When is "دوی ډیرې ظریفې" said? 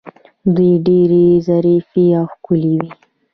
0.55-2.05